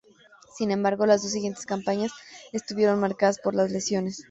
Sin 0.57 0.71
embargo, 0.71 1.05
las 1.05 1.21
dos 1.21 1.31
siguientes 1.31 1.67
campañas 1.67 2.11
estuvieron 2.53 2.99
marcadas 2.99 3.37
por 3.39 3.53
las 3.53 3.69
lesiones. 3.69 4.19